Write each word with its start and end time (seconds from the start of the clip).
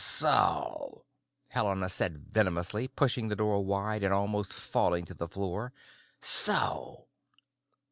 "So!" 0.03 1.05
Helena 1.51 1.87
said 1.87 2.33
venomously, 2.33 2.87
pushing 2.87 3.27
the 3.27 3.35
door 3.35 3.63
wide 3.63 4.03
and 4.03 4.11
almost 4.11 4.51
falling 4.51 5.05
to 5.05 5.13
the 5.13 5.27
floor. 5.27 5.73
"So!" 6.19 7.05